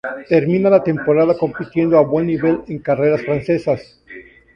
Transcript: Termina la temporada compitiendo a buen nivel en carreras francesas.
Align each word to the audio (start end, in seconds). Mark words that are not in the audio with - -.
Termina 0.29 0.67
la 0.67 0.81
temporada 0.83 1.37
compitiendo 1.37 1.95
a 1.95 2.01
buen 2.01 2.25
nivel 2.25 2.61
en 2.67 2.79
carreras 2.79 3.21
francesas. 3.21 4.01